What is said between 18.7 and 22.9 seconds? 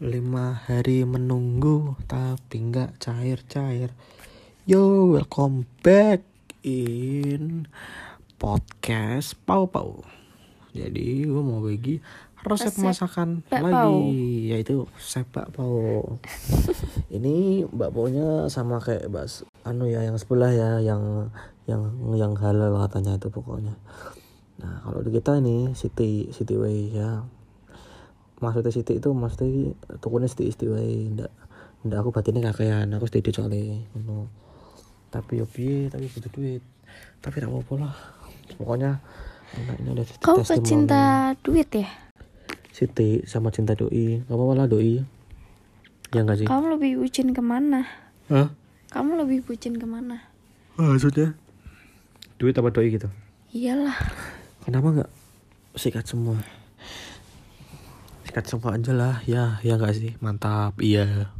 kayak bas anu ya yang sebelah ya, yang yang yang halal